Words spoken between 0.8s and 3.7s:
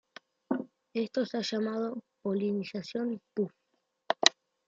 Esto se ha llamado "polinización puff".